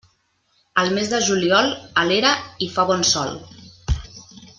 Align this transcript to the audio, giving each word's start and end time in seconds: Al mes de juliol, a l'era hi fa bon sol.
Al 0.83 0.87
mes 0.95 1.11
de 1.11 1.19
juliol, 1.27 1.69
a 2.03 2.07
l'era 2.11 2.31
hi 2.67 2.71
fa 2.79 2.87
bon 2.93 3.05
sol. 3.11 3.37